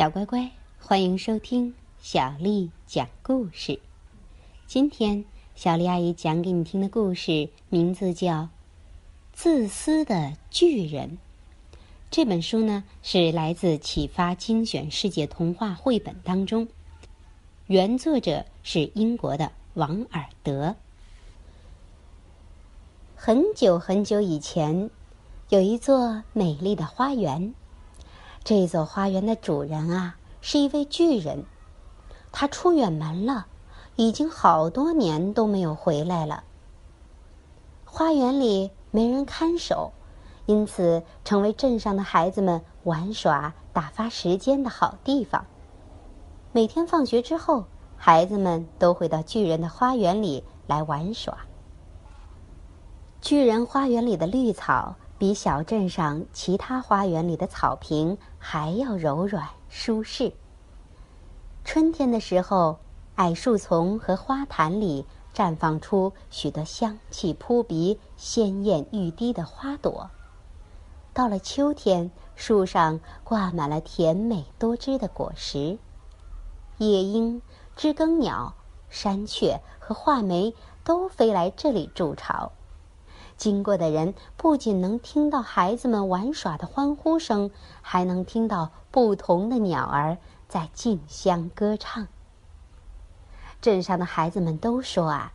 [0.00, 0.50] 小乖乖，
[0.80, 3.78] 欢迎收听小丽讲故事。
[4.66, 8.32] 今天小丽阿姨讲给你听的故事名字叫
[9.34, 11.18] 《自私的巨人》。
[12.10, 16.66] 这本书呢是来自启发精选世界童话绘本当中，
[17.66, 20.76] 原作者是英国的王尔德。
[23.14, 24.88] 很久很久以前，
[25.50, 27.52] 有一座美丽的花园。
[28.42, 31.44] 这座花园的主人啊，是一位巨人，
[32.32, 33.46] 他出远门了，
[33.96, 36.42] 已经好多年都没有回来了。
[37.84, 39.92] 花园里没人看守，
[40.46, 45.44] 因此成为镇上的孩子们玩耍、打发时间的好地方。
[46.52, 51.36] 每天放学之后，孩子们都会到巨人的花园里来玩耍。
[53.20, 54.96] 巨人花园里的绿草。
[55.20, 60.32] 比小镇上其他花园里的草坪还要柔软舒适。
[61.62, 62.78] 春天的时候，
[63.16, 65.04] 矮树丛和花坛里
[65.34, 70.08] 绽放出许多香气扑鼻、鲜艳欲滴的花朵。
[71.12, 75.76] 到了秋天，树上挂满了甜美多汁的果实。
[76.78, 77.42] 夜莺、
[77.76, 78.54] 知更鸟、
[78.88, 82.52] 山雀和画眉都飞来这里筑巢。
[83.40, 92.06] 经过的人不仅能听到孩子们玩耍的欢呼声，还能听到不同的鸟儿在竞相歌唱。
[93.62, 95.32] 镇上的孩子们都说啊，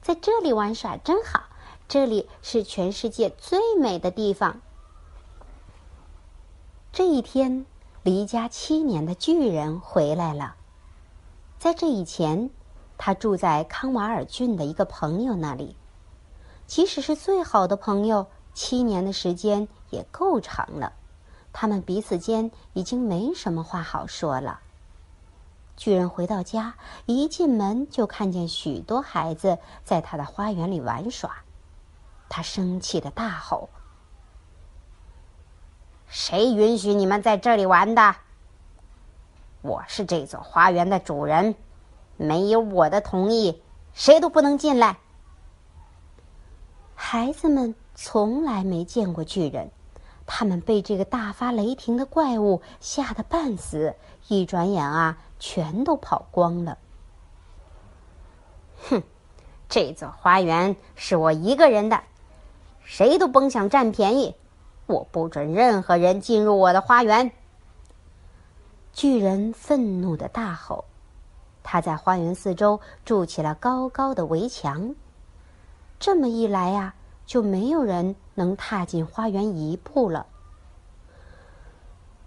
[0.00, 1.42] 在这里玩耍真好，
[1.86, 4.62] 这里是全世界最美的地方。
[6.90, 7.66] 这一天，
[8.02, 10.54] 离家七年的巨人回来了。
[11.58, 12.48] 在这以前，
[12.96, 15.76] 他住在康瓦尔郡的一个朋友那里。
[16.68, 20.92] 即使是最好的朋友，七年的时间也够长了。
[21.50, 24.60] 他们彼此间已经没什么话好说了。
[25.78, 26.74] 巨人回到家，
[27.06, 31.36] 一进门就看见许多孩子在他的花园里玩耍。
[32.28, 33.70] 他生气的大吼
[36.06, 38.14] ：“谁允许你们在这里玩的？
[39.62, 41.54] 我是这座花园的主人，
[42.18, 43.62] 没有我的同意，
[43.94, 44.98] 谁都不能进来。”
[47.10, 49.70] 孩子们从来没见过巨人，
[50.26, 53.94] 他们被这个大发雷霆的怪物吓得半死，
[54.28, 56.76] 一转眼啊，全都跑光了。
[58.90, 59.02] 哼，
[59.70, 62.02] 这座花园是我一个人的，
[62.84, 64.34] 谁都甭想占便宜，
[64.84, 67.32] 我不准任何人进入我的花园。
[68.92, 70.84] 巨人愤怒的大吼，
[71.62, 74.94] 他在花园四周筑起了高高的围墙。
[75.98, 76.94] 这么一来呀，
[77.28, 80.26] 就没有人能踏进花园一步了。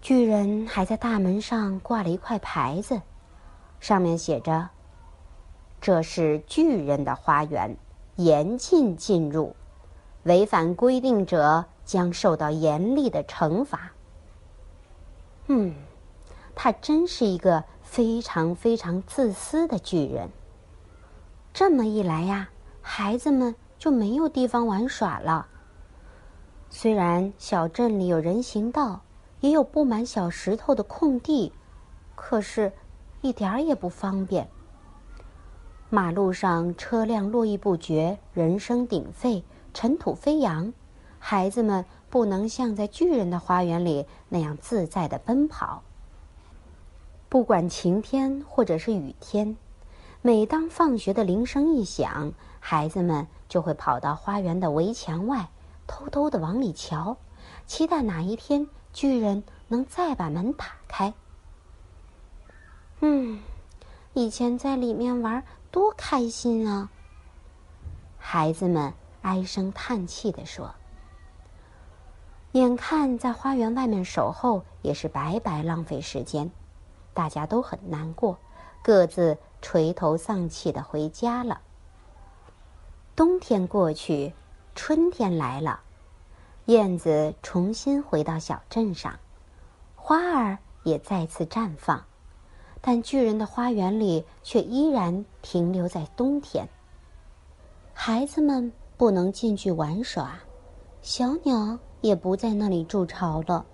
[0.00, 3.02] 巨人还在大门上挂了一块牌子，
[3.80, 4.70] 上面写着
[5.82, 7.76] ：“这是巨人的花园，
[8.14, 9.56] 严禁进入，
[10.22, 13.90] 违反规定者将受到严厉的惩罚。”
[15.48, 15.74] 嗯，
[16.54, 20.30] 他真是一个非常非常自私的巨人。
[21.52, 22.50] 这么一来呀。
[22.86, 23.54] 孩子们
[23.84, 25.46] 就没有地方玩耍了。
[26.70, 29.02] 虽然小镇里有人行道，
[29.40, 31.52] 也有布满小石头的空地，
[32.14, 32.72] 可是，
[33.20, 34.48] 一点儿也不方便。
[35.90, 40.72] 马路上车辆络绎不绝，人声鼎沸，尘土飞扬，
[41.18, 45.82] 孩子们不能像在巨人的花园里那样自在的奔跑。
[47.28, 49.58] 不管晴天或者是雨天。
[50.22, 55.48] 每当放学的铃声一响，孩子们就会跑到花园的围墙外，
[55.86, 57.16] 偷偷的往里瞧，
[57.68, 61.14] 期待哪一天巨人能再把门打开。
[62.98, 63.38] 嗯，
[64.12, 66.90] 以前在里面玩多开心啊！
[68.18, 68.92] 孩子们
[69.22, 70.74] 唉声叹气的说
[72.50, 76.50] ：“眼看在花园外面守候也是白白浪费时间，
[77.12, 78.36] 大家都很难过。”
[78.82, 81.60] 各自垂头丧气的回家了。
[83.16, 84.32] 冬天过去，
[84.74, 85.78] 春天来了，
[86.64, 89.20] 燕子重新回到小镇上，
[89.94, 92.04] 花儿也再次绽放，
[92.80, 96.68] 但巨人的花园里却依然停留在冬天。
[97.92, 100.40] 孩子们不能进去玩耍，
[101.00, 103.64] 小鸟也不在那里筑巢了。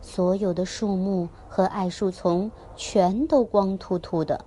[0.00, 4.44] 所有的树木和矮树丛全都光秃秃的，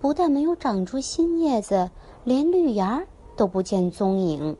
[0.00, 1.90] 不但没有长出新叶子，
[2.24, 4.56] 连绿芽儿都不见踪影。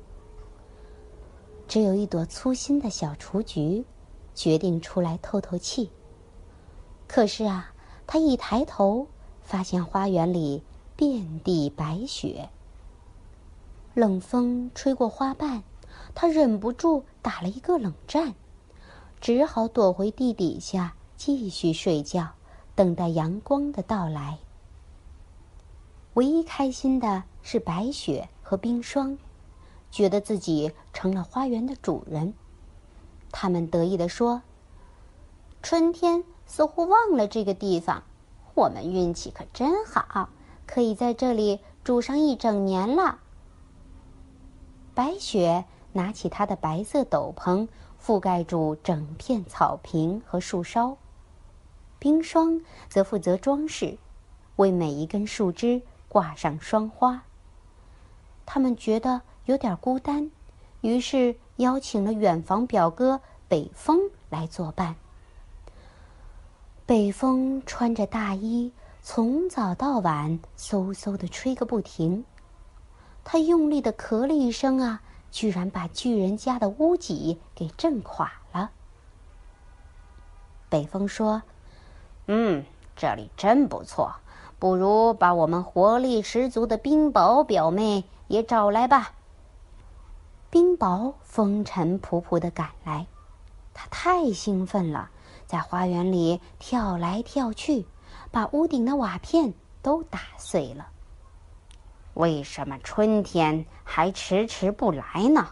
[1.66, 3.84] 只有一朵粗心的小雏菊，
[4.34, 5.90] 决定出来透透气。
[7.06, 7.72] 可是啊，
[8.06, 9.06] 他一抬头，
[9.42, 10.62] 发现花园里
[10.96, 12.50] 遍地白雪。
[13.94, 15.62] 冷风吹过花瓣，
[16.14, 18.34] 他忍不住打了一个冷战，
[19.20, 22.32] 只好躲回地底下继续睡觉，
[22.74, 24.38] 等待阳光的到来。
[26.14, 29.18] 唯一开心的是白雪和冰霜，
[29.90, 32.34] 觉得自己成了花园的主人。
[33.32, 34.42] 他们得意地说
[35.60, 38.02] ：“春天。”似乎忘了这个地方，
[38.52, 40.28] 我们运气可真好，
[40.66, 43.18] 可以在这里住上一整年了。
[44.92, 45.64] 白雪
[45.94, 47.66] 拿起她的白色斗篷，
[47.98, 50.98] 覆盖住整片草坪和树梢；
[51.98, 53.96] 冰霜则负责装饰，
[54.56, 55.80] 为每一根树枝
[56.10, 57.24] 挂上霜花。
[58.46, 60.30] 他们觉得有点孤单，
[60.80, 63.98] 于是邀请了远房表哥北风
[64.28, 64.96] 来作伴。
[66.86, 72.24] 北风穿着大衣，从早到晚嗖嗖的吹个不停。
[73.24, 75.00] 他用力的咳了一声啊，
[75.30, 78.70] 居然把巨人家的屋脊给震垮了。
[80.68, 81.42] 北风说
[82.28, 82.64] ：“嗯，
[82.94, 84.16] 这里真不错，
[84.58, 89.12] 不如把我们活力十足的冰雹表妹也找来吧。”
[90.50, 93.06] 冰雹风尘仆仆的赶来，
[93.72, 95.10] 他太兴奋了。
[95.46, 97.86] 在花园里跳来跳去，
[98.30, 100.88] 把屋顶的瓦片都打碎了。
[102.14, 105.48] 为什么春天还迟迟不来呢？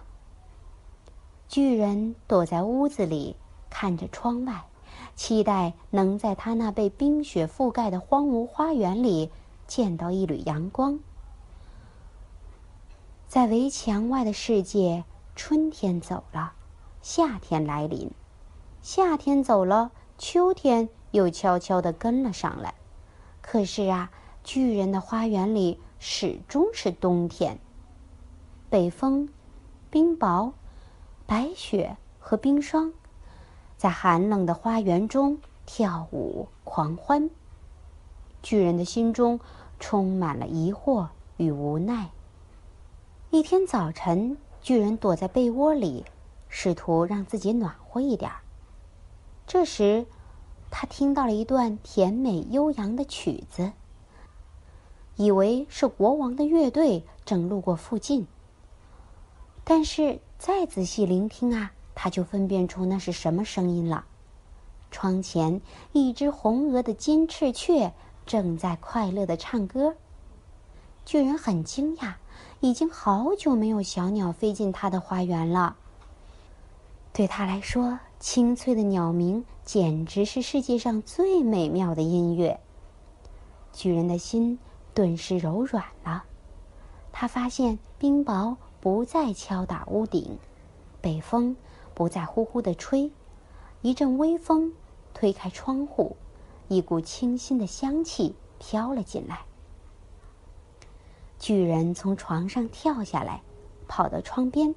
[1.49, 3.37] 巨人躲在屋子里，
[3.69, 4.65] 看着窗外，
[5.15, 9.31] 期待能在他那被冰雪覆盖的荒芜花园里
[9.67, 10.99] 见到一缕阳光。
[13.33, 16.53] 在围墙外的世界，春天走了，
[17.01, 18.11] 夏天来临。
[18.83, 22.75] 夏天走了，秋天又悄悄地跟了上来。
[23.41, 24.11] 可是啊，
[24.45, 27.59] 巨人的花园里始终是冬天。
[28.69, 29.31] 北风、
[29.89, 30.53] 冰雹、
[31.25, 32.93] 白雪和冰霜，
[33.79, 37.31] 在寒冷的花园中跳舞狂欢。
[38.43, 39.41] 巨人的心中
[39.81, 41.07] 充满了疑惑
[41.39, 42.11] 与无奈。
[43.35, 46.05] 一天早晨，巨人躲在被窝里，
[46.51, 48.41] 试图让自己暖和一点儿。
[49.47, 50.05] 这时，
[50.71, 53.73] 他听到了一段甜美悠扬的曲子，
[55.17, 58.27] 以为是国王的乐队正路过附近。
[59.65, 64.05] 但是再仔细聆听啊，他就分辨出那是什么声音了。
[64.91, 65.63] 窗前，
[65.93, 67.95] 一只红额的金翅雀
[68.27, 69.97] 正在快乐的唱歌。
[71.07, 72.17] 巨人很惊讶，
[72.61, 75.77] 已经好久没有小鸟飞进他的花园了。
[77.13, 82.61] 对他来说，清脆的鸟鸣简直是世界上最美妙的音乐。
[83.73, 84.59] 巨人的心
[84.95, 86.25] 顿时柔软了。
[87.13, 90.39] 他发现冰雹不再敲打屋顶，
[91.01, 91.55] 北风
[91.95, 93.13] 不再呼呼的吹，
[93.83, 94.73] 一阵微风
[95.13, 96.17] 推开窗户，
[96.69, 99.41] 一股清新的香气飘了进来。
[101.43, 103.43] 巨人从床上跳下来，
[103.89, 104.73] 跑到窗边，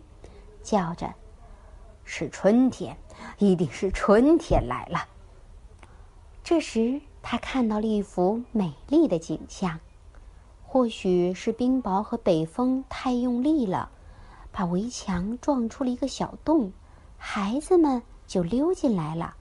[0.64, 1.14] 叫着。
[2.04, 2.98] 是春天，
[3.38, 5.08] 一定是春天来了。
[6.44, 9.80] 这时，他看到了一幅美丽的景象，
[10.64, 13.92] 或许是冰雹和北风太用力了，
[14.52, 16.74] 把围墙撞出了一个小洞，
[17.16, 19.36] 孩子们就溜进来了。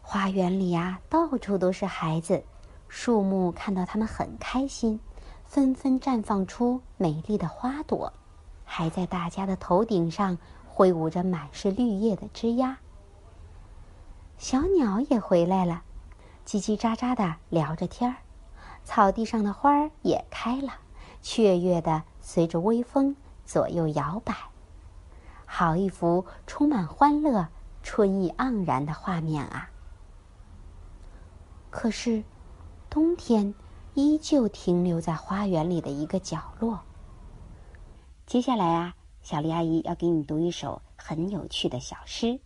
[0.00, 2.44] 花园里呀，到处都是孩子，
[2.86, 5.00] 树木看到他们很开心，
[5.46, 8.12] 纷纷绽放出美丽的花朵，
[8.64, 10.38] 还在大家的头顶上。
[10.68, 12.76] 挥舞着满是绿叶的枝桠，
[14.36, 15.84] 小鸟也回来了，
[16.44, 18.18] 叽叽喳喳的聊着天儿。
[18.84, 20.74] 草地上的花儿也开了，
[21.22, 24.34] 雀跃的随着微风左右摇摆，
[25.46, 27.48] 好一幅充满欢乐、
[27.82, 29.70] 春意盎然的画面啊！
[31.70, 32.22] 可是，
[32.90, 33.54] 冬天
[33.96, 36.78] 依旧停留在花园里的一个角落。
[38.26, 38.94] 接下来啊。
[39.22, 42.38] 小丽阿姨要给你读一首很有趣的小诗，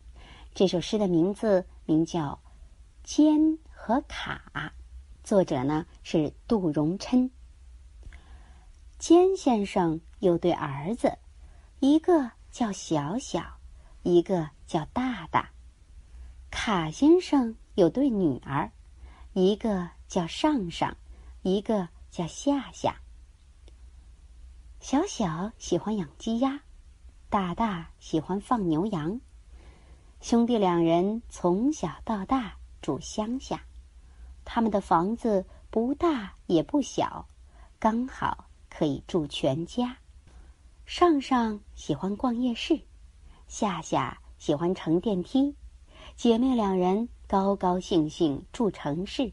[0.54, 2.40] 这首诗的名字名叫
[3.04, 4.50] 《尖和卡》，
[5.22, 7.30] 作者呢是杜荣琛。
[8.98, 11.18] 尖先生有对儿子，
[11.80, 13.58] 一个叫小小，
[14.02, 15.50] 一个叫大大。
[16.50, 18.72] 卡先生有对女儿，
[19.34, 20.96] 一个叫上上，
[21.42, 23.00] 一个叫夏夏。
[24.78, 26.60] 小小喜欢养鸡鸭。
[27.30, 29.20] 大大喜欢放牛羊，
[30.20, 33.64] 兄弟两人从小到大住乡下，
[34.44, 37.28] 他们的房子不大也不小，
[37.78, 39.96] 刚好可以住全家。
[40.86, 42.80] 上上喜欢逛夜市，
[43.46, 45.54] 夏夏喜欢乘电梯，
[46.16, 49.32] 姐妹两人高高兴兴住城市。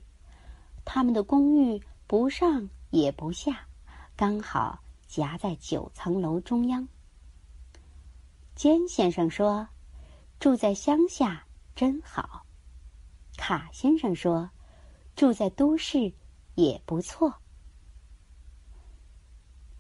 [0.86, 3.68] 他们的公寓不上也不下，
[4.16, 6.88] 刚好夹在九层楼中央。
[8.56, 9.68] 尖先生说
[10.40, 11.46] ：“住在乡下
[11.76, 12.46] 真好。”
[13.38, 14.50] 卡先生说
[15.16, 16.12] ：“住在都市
[16.56, 17.34] 也不错。”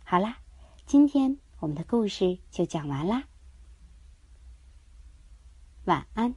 [0.05, 0.37] 好啦，
[0.85, 1.37] 今天。
[1.59, 3.23] 我们的故事就讲完啦，
[5.85, 6.35] 晚安。